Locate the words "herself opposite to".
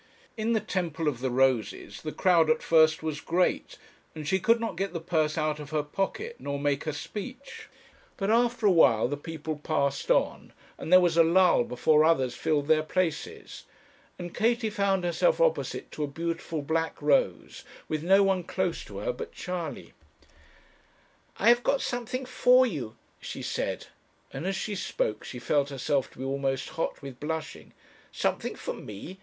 15.03-16.03